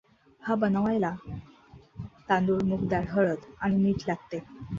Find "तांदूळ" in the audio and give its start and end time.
2.29-2.61